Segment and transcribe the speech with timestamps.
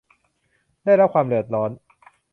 [0.83, 1.71] ได้รับความเดือดร้อน